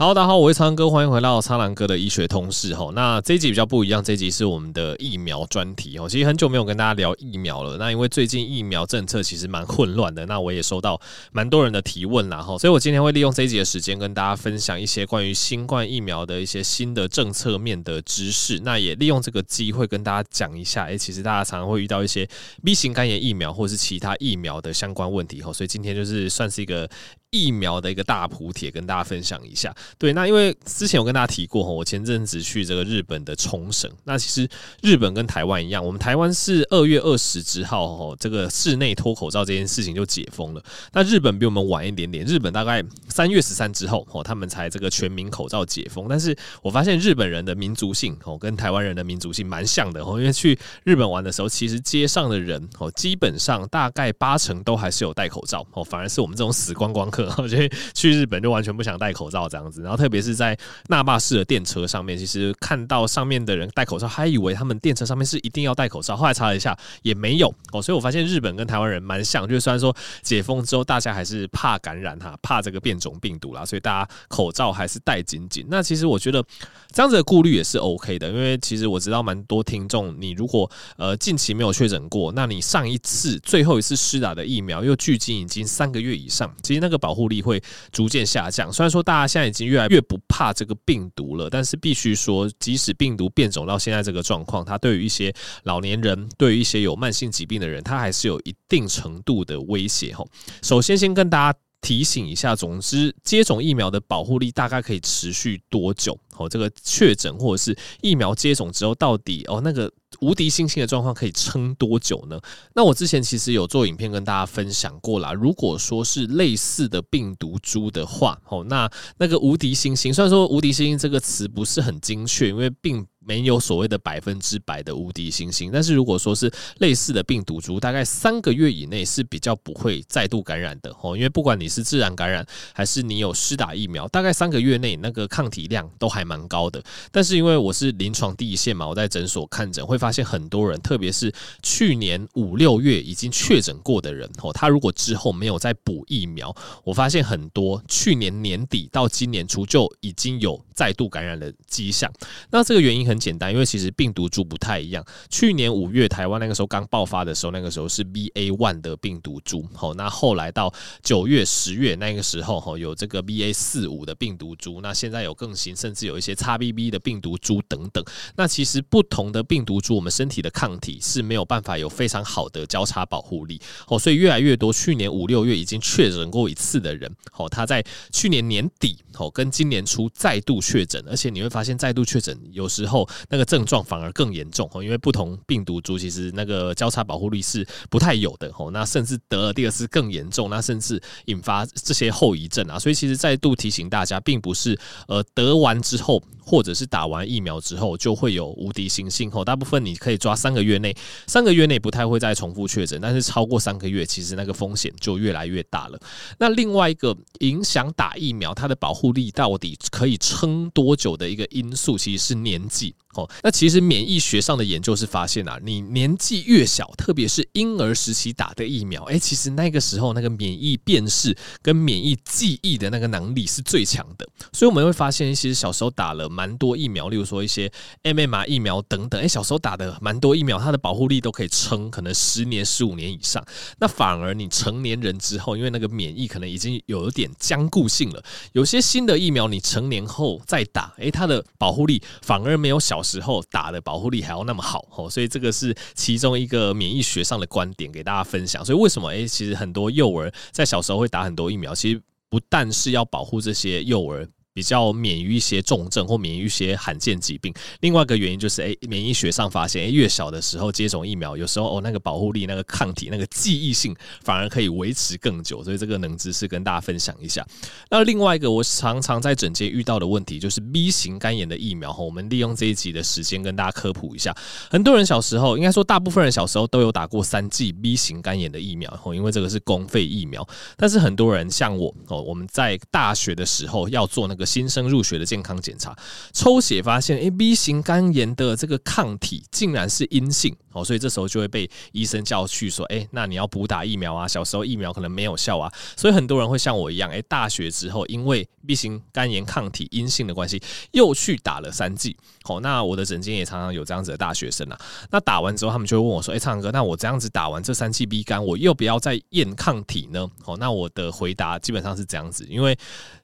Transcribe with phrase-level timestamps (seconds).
[0.00, 2.88] 好，大家好，我是苍哥，欢迎回到苍蓝鸽的医学通识哈。
[2.94, 6.08] 那这一集比较不一样，这一集是我们的疫苗专题哦。
[6.08, 11.00] 其实很久没有跟大家聊疫苗了，那因为最近疫苗政策其实蛮混乱的，那我也收到
[11.32, 22.24] 蛮多人的提问啦哈，所以我今天会利用这一集的时间跟大家分享一些关于新冠疫苗的一些新的政策面的知识，那也利用这个机会跟大家讲一下，诶，其实大家常常会遇到一些
[22.62, 26.88] B 型肝炎疫苗或者是其他疫苗的相关问题哈，所以今天就是算是一个。
[27.30, 29.74] 疫苗的一个大普帖，跟大家分享一下。
[29.98, 33.90] 对，那因为之前有跟大家提过哈，我前阵子去这个日本的冲绳。
[34.04, 34.48] 那其实
[34.80, 40.62] 日本跟台湾一样，我们台湾是二月二十之后，哦这个室内脱口罩这件事情就解封了。
[40.92, 46.06] 那日本比我们晚一点点，日本大概三月十三之后，哦，他们才这个全民口罩解封。
[46.08, 50.18] 但是我发现日本人的民族性哦，跟台湾人的民族性蛮像的哦。
[50.18, 60.56] 因为去日本玩的时候，其实街上的人哦，基本上大概八成都还是有戴口罩哦，反而是我们这种死光光 我觉得去日本就完全不想戴口罩这样子，然后特别是在
[60.88, 67.52] 那霸市的电车上面，其实看到上面的人戴口罩，还以为他们电车上面是一定要戴口罩，后来查了一下也没有。
[67.72, 75.66] 哦，所以我发现日本跟台湾人蛮像，就是虽然说解封之后大家还是怕感染哈，怕这个变种病毒啦，所以大家口罩还是戴紧紧。
[75.68, 76.44] 那其实我觉得
[76.92, 87.38] 这样子的顾虑也是 OK 的，因为其实我知道蛮多听众，你如果呃近期没有确诊过，那你上一次最后一次施打的疫苗又距今已经三个月以上，其实那个保保护力。
[87.48, 88.70] 会逐渐下降。
[88.70, 100.14] 虽然说大家现在已经越来越不怕这个病毒了，但是必须说，即使病毒变种到现在这个状况，它对于一些老年人，对于一些有慢性疾病的人，它还是有一定程度的威胁。
[100.14, 100.22] 哈，
[100.62, 106.18] 首先先跟大家提醒一下，总之接种疫苗的保护力大概可以持续多久？
[106.36, 109.90] 哦，这个确诊或者是疫苗接种之后，到底哦那个。
[110.20, 112.40] 无敌星星的状况可以撑多久呢？
[112.74, 115.32] 那我之前其实有做影片跟大家分享过啦。
[115.32, 125.70] 如果说是类似的病毒株的话，哦，那那个无敌星星，虽然说无敌星星这个词不是很精确，因为并没有所谓的百分之百的无敌星星。
[125.70, 131.14] 但是如果说是类似的病毒株，大概三个月以内是比较不会再度感染的哦。
[131.14, 136.82] 因为不管你是自然感染还是你有施打疫苗，大概三个月内那个抗体量都还蛮高的。
[137.12, 139.98] 但是因为我是临床第一线嘛，我在诊所看诊会。
[139.98, 152.08] 发现很多人，特别是去年五六月已经确诊过的人，哦，他如果之后没有再补疫苗，我发现很多去年年底到今年初就已经有再度感染的迹象。
[152.50, 155.04] 那这个原因很简单，因为其实病毒株不太一样。
[155.28, 168.02] 去年五月台湾那个时候刚爆发的时候，那个时候是 BA one 的病毒株，好，那后来到九月、十月那个时候，哈，有这个 BA 四五的病毒株，那现在有更新，甚至有一些 XBB 的病毒株等等。
[168.36, 169.98] 那其实不同的病毒株。
[169.98, 182.97] 我们身体的抗体是没有办法有非常好的交叉保护力哦，所以越来越多去年五六月已经确诊过一次的人，哦，他在去年年底哦跟今年初再度确诊，而且你会发现再度确诊有时候
[183.28, 194.78] 那个症状反而更严重哦，因为不同病毒株其实那个交叉保护力是不太有的哦，那甚至得了第二次更严重，那甚至引发这些后遗症啊，所以其实再度提醒大家，并不是
[195.08, 199.78] 呃得完之后或者是打完疫苗之后就会有无敌星星哦，大部分。
[199.78, 200.94] 你可以抓三个月内，
[201.26, 205.98] 三个月内不太会再重复确诊，但是超过三个月，其实那个风险就越来越大了。
[206.38, 212.87] 那另外一个影响打疫苗它的保护力到底可以撑多久的一个因素，其实是年纪。
[213.14, 224.28] 哦，那其实免疫学上的研究是发现啊，你年纪越小，特别是婴儿时期打的疫苗，诶，其实那个时候那个免疫辨识跟免疫记忆的那个能力是最强的。
[224.52, 227.70] 所以我们会发现，其实小时候打了蛮多疫苗，例如说一些
[228.04, 233.44] MMR 疫苗等等，诶，小时候打的蛮多疫苗，它的保护力都可以撑可能十年、十五年以上。
[233.80, 238.22] 那反而你成年人之后，因为那个免疫可能已经有一点僵固性了，
[238.52, 243.02] 有些新的疫苗你成年后再打，诶，它的保护力反而没有小。
[243.08, 248.62] 时候打的保护力还要那么好哦，所以这个是其中一个免疫学上的观点，给大家分享。
[248.62, 254.28] 所以为什么诶，其实很多幼儿在小时候会打很多疫苗，其实不但是要保护这些幼儿。
[254.52, 257.52] 比较免于一些重症或免于一些罕见疾病。
[257.80, 265.62] 另外一个原因就是，哎，免疫学上发现，哎，越小的时候接种疫苗，有时候哦，那个保护力、那个抗体、那个记忆性反而可以维持更久。
[265.62, 267.46] 所以这个冷知识跟大家分享一下。
[267.90, 271.96] 那另外一个，我常常在诊间遇到的问题就是 B 型肝炎的疫苗。
[271.98, 274.34] 我们利用这一集的时间跟大家科普一下。
[274.70, 280.46] 很多人小时候，应该说大部分人小时候都有打过三剂 B 型肝炎的疫苗，因为这个是公费疫苗。
[280.76, 285.94] 但是很多人像我哦，我们在大学的时候要做那个新生入学的健康检查，
[286.32, 300.60] 抽血发现，A、B 型肝炎的这个抗体竟然是阴性哦，所以这时候就会被医生叫去说，诶，那你要补打疫苗啊，小时候疫苗可能没有效啊，所以很多人会像我一样，诶，大学之后因为 B 型肝炎抗体阴性的关系，
[300.92, 302.16] 又去打了三剂。
[302.42, 304.78] 好，那我的诊间也常常有这样子的大学生啊，
[305.10, 310.26] 那打完之后，他们就会问我说，诶，苍蓝鸽，那我这样子打完这三剂 B 肝，我又不要再验抗体呢？
[310.42, 312.76] 好，那我的回答基本上是这样子，因为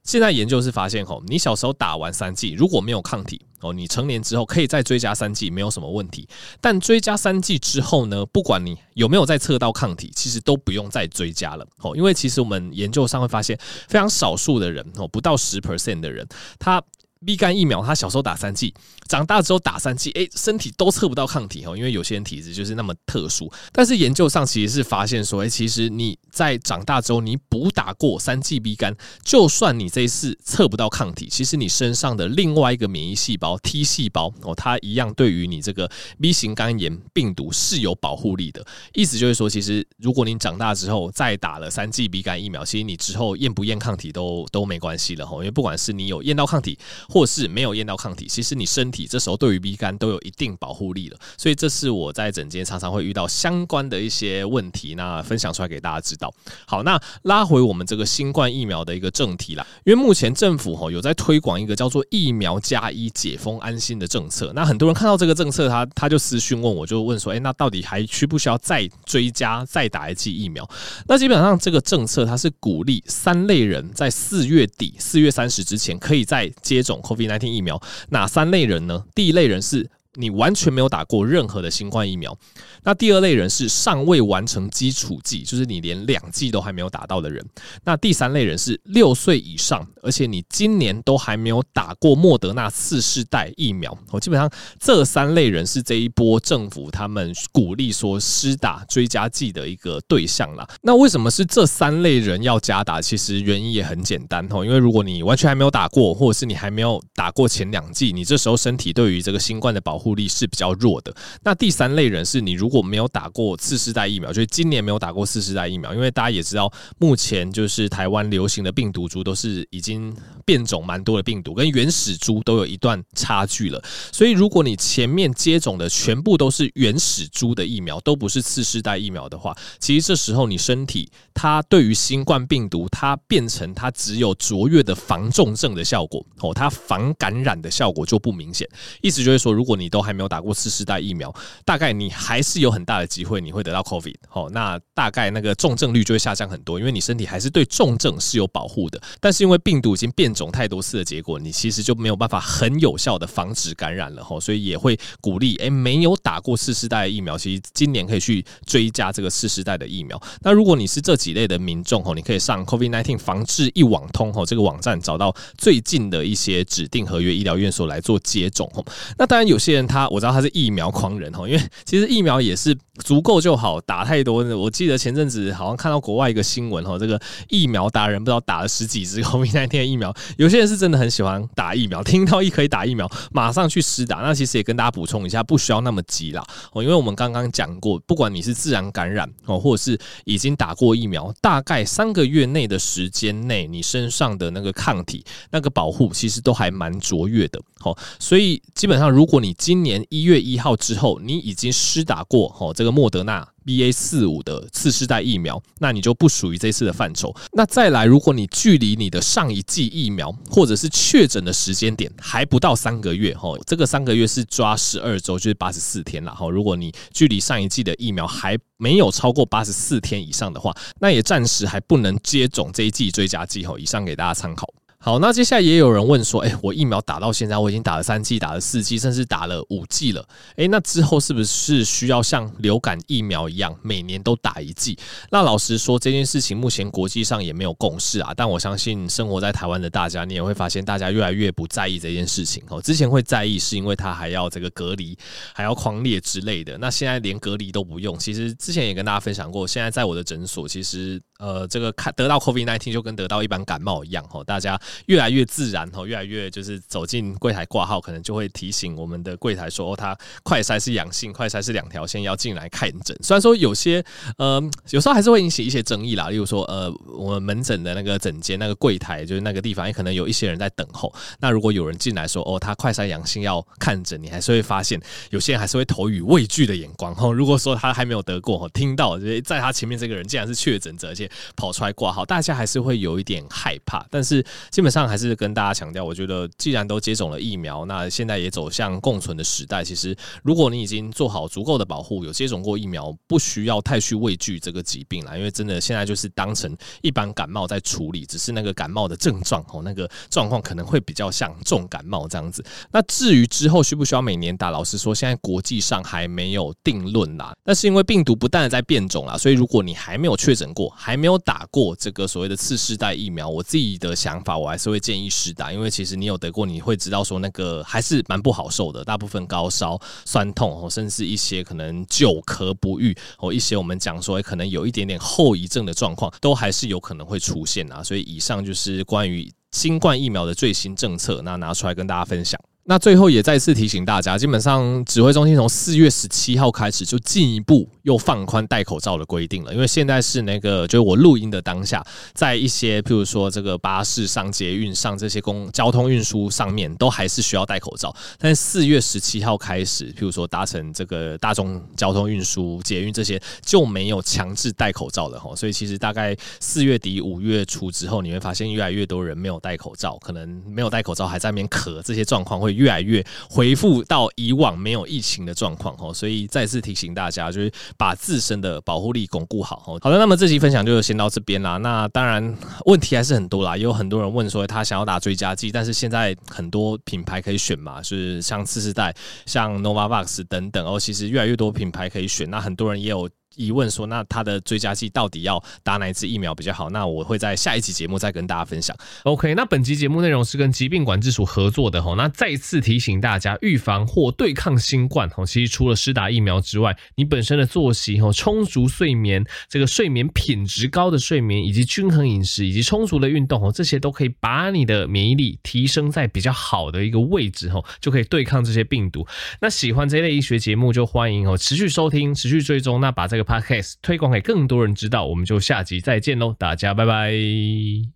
[0.02, 6.28] 现在研究是发现，吼，你小时候打完三剂如果没有抗体，哦，你成年之后可以再追加三剂，没有什么问题。
[6.60, 13.58] 但追加三剂之后呢，不管你有没有再测到抗体，其实都不用再追加了，哦，因为其实我们研究上会发现，
[13.88, 16.26] 非常少数的人，哦，不到十 percent 的人，
[16.58, 16.82] 他。
[17.24, 18.74] B 肝疫苗，他小时候打三剂，
[19.08, 23.50] 长大之后打三剂，诶，身体都测不到抗体哦，因为有些人体质就是那么特殊。
[23.72, 28.94] 但是研究上其实是发现说，诶，其实你在长大之后，你补打过三剂 B 肝，
[29.24, 38.64] 就算你这一次测不到抗体，其实你身上的另外一个免疫细胞 T 细胞哦，它一样对于你这个 B 型肝炎病毒是有保护力的。
[38.92, 46.78] 意思就是说，其实如果你长大之后再打了三剂 B 肝疫苗，其实你之后验不验抗体都都没关系了哈，因为不管是你有验到抗体。
[47.14, 56.34] 或是没有验到抗体，其实你身体这时候对于 B 肝都有一定保护力了，所以这是我在诊间常常会遇到相关的一些问题，那分享出来给大家知道。
[56.66, 70.68] 好，那拉回我们这个新冠疫苗的一个正题啦，因为目前政府吼有在推广一个叫做疫苗加一解封安心的政策，那很多人看到这个政策，他他就私讯问我，就问说，哎，那到底还需不需要再追加再打一剂疫苗？
[71.06, 77.46] 那基本上这个政策它是鼓励三类人在四月底四月三十之前可以再接种 COVID-19。
[77.46, 77.80] 疫苗
[78.10, 79.04] 哪三类人呢？
[79.14, 79.90] 第一类人是。
[80.16, 82.38] 你完全没有打过任何的新冠疫苗，
[82.84, 87.44] 那第二类人是尚未完成基础剂，就是你连两剂都还没有打到的人。
[87.84, 93.96] 那第三类人是六岁以上，而且你今年都还没有打过莫德纳次世代疫苗。
[94.10, 100.68] 我基本上这三类人是这一波政府他们鼓励说施打追加剂的一个对象啦。
[100.82, 103.00] 那为什么是这三类人要加打？
[103.00, 111.14] 其实原因也很简单哦，因为如果你完全还没有打过，或者是你还没有打过前两剂，你这时候身体对于这个新冠的保护力是比较弱的。
[111.42, 120.12] 那第三类人是你如果我没有打过次世代疫苗，就是今年没有打过次世代疫苗，因为大家也知道，目前就是台湾流行的病毒株都是已经
[120.44, 123.80] 变种蛮多的病毒，跟原始株都有一段差距了。
[124.10, 138.68] 所以如果你前面接种的全部都是原始株的疫苗，都不是次世代疫苗的话，其实这时候你身体它对于新冠病毒，它变成它只有卓越的防重症的效果哦，它防感染的效果就不明显。
[139.00, 141.32] 意思就是说，如果你都还没有打过次世代疫苗，
[141.64, 149.00] 大概你还是有很大的机会你会得到 COVID，好，那大概那个重症率就会下降很多，因为你身体还是对重症是有保护的。
[149.20, 160.20] 但是因为病毒已经变种太多次的结果，你其实就没有办法很有效的防止感染了哈，所以也会鼓励诶，没有打过四世代的疫苗，其实今年可以去追加这个四世代的疫苗。
[160.40, 168.84] 那如果你是这几类的民众哦，你可以上 COVID-19 防治一网通哦这个网站找到最近的一些指定合约医疗院所来做接种哦。
[169.16, 169.84] 那当然有些人。
[169.86, 174.44] 他我知道他是疫苗狂人哈，因为其实疫苗也是足够就好，打太多。
[174.56, 180.14] 我记得前阵子好像看到国外一个新闻哈，这个疫苗达人不知道打了十几支 COVID-19 的疫苗。
[180.36, 184.18] 有些人是真的很喜欢打疫苗，听到一可以打疫苗，马上去施打。
[184.18, 197.60] 那其实也跟大家补充一下，不需要那么急啦哦，因为我们刚刚讲过，不管你是自然感染哦，或者是已经打过疫苗，大概三个月内的时间内，你身上的那个抗体、那个保护，其实都还蛮卓越的。
[197.78, 207.34] 好，所以基本上如果你今年一月一号之后，你已经施打过哦这个莫德纳 BA 四五的次世代疫苗，那你就不属于这次的范畴。
[207.52, 216.48] 那再来，如果你距离你的上一剂疫苗或者是确诊的时间点还不到三个月吼，这个三个月是抓十二周，就是八十四天了哈。
[216.50, 223.78] 如果你距离上一剂的疫苗还没有超过八十四天以上的话，那也暂时还不能接种这一剂追加剂吼。
[223.78, 224.68] 以上给大家参考。
[225.04, 234.98] 好，那接下来也有人问说，哎、我疫苗打到现在，我已经打了三剂，打了四剂，甚至打了五剂了，哎、那之后是不是需要像流感疫苗一样，每年都打一剂？
[235.30, 238.32] 那老实说，这件事情目前国际上也没有共识啊。
[238.34, 242.80] 但我相信生活在台湾的大家，你也会发现，大家越来越不在意这件事情哦。
[242.80, 245.14] 之前会在意，是因为他还要这个隔离，
[245.52, 246.78] 还要匡列之类的。
[246.78, 248.18] 那现在连隔离都不用。
[248.18, 254.80] 其实之前也跟大家分享过，现在在我的诊所，其实呃，这个看得到 COVID-19 就跟得到一般感冒一样哦，大家。
[255.06, 263.16] 越来越自然哦，越来越就是走进柜台挂号，可能就会提醒我们的柜台说，哦，他快筛是阳性，快筛是两条线要进来看诊。
[263.22, 264.04] 虽然说有些
[264.38, 271.12] 呃，有时候还是会引起一些争议啦，例如说呃，我们门诊的那个诊间那个柜台，就是那个地方，也可能有一些人在等候。
[271.40, 277.32] 那如果有人进来说，哦，他快筛阳性要看诊，你还是会发现有些人还是会投以畏惧的眼光哦。
[277.32, 284.04] 如果说他还没有得过，听到就是在他前面这个人竟然是确诊者，而且跑出来挂号，大家还是会有一点害怕。
[284.10, 284.44] 但是
[284.84, 289.82] 基本上还是跟大家强调，我觉得既然都接种了疫苗，那现在也走向共存的时代。
[289.82, 295.38] 其实，如果你已经做好足够的保护，有接种过疫苗，不需要太去畏惧这个疾病了。
[295.38, 302.62] 因为真的现在就是当成一般感冒在处理，只是那个感冒的症状哦，那个状况可能会比较像重感冒这样子。
[302.92, 307.54] 那至于之后需不需要每年打，老实说，现在国际上还没有定论啦。
[307.64, 328.02] 那是因为病毒不断的在变种啦，所以如果你还没有确诊过，还没有打过这个所谓的次世代疫苗，我自己的想法，我还是会建议施打，因为其实你有得过，你会知道说那个还是蛮不好受的，大部分高烧、酸痛，甚至一些可能久咳不愈，哦，一些我们讲说可能有一点点后遗症的状况，都还是有可能会出现啊。
[328.02, 332.60] 所以以上就是关于新冠疫苗的最新政策，那拿出来跟大家分享。
[332.86, 339.72] 那最后也再次提醒大家，基本上指挥中心从四月十七号开始就进一步又放宽戴口罩的规定了。
[339.72, 348.14] 因为现在是那个，就是我录音的当下，在一些譬如说这个巴士上、捷运上这些公交通运输上面，都还是需要戴口罩。
[348.38, 355.56] 但四月十七号开始，譬如说搭乘这个大众交通运输、捷运这些就没有强制戴口罩了哈。
[355.56, 362.73] 所以其实大概四月底、五月初之后，你会发现越来越多人没有戴口罩，可能没有戴口罩还在那边咳，这些状况会。
[362.74, 369.98] 越来越恢复到以往没有疫情的状况哦，所以再次提醒大家，就是把自身的保护力巩固好哦。
[370.02, 371.76] 好的，那么这期分享就先到这边啦。
[371.78, 379.14] 那当然问题还是很多啦，也有很多人问说他想要打追加剂，但是现在很多品牌可以选嘛，就是像次世代、
[379.46, 382.50] 像 Novavax 等等哦，其实越来越多品牌可以选。
[382.50, 383.28] 那很多人也有。
[383.56, 386.90] 疑问说，那他的追加剂到底要打哪一支疫苗比较好？
[386.90, 388.96] 那我会在下一期节目再跟大家分享。
[389.22, 392.14] OK，那本期节目内容是跟疾病管制署合作的哈。
[392.16, 409.24] 那再次提醒大家，预防或对抗新冠哈，其实除了施打疫苗之外，你本身的作息哈，充足睡眠，这个睡眠品质高的睡眠，以及均衡饮食，以及充足的运动哦，这些都可以把你的免疫力提升在比较好的一个位置哈，就可以对抗这些病毒。
[409.60, 413.43] 那喜欢这类医学节目，就欢迎哦持续收听，持续追踪，那把这个。
[413.44, 418.13] Podcast 推广给更多人知道，我们就下集再见喽，大家拜拜。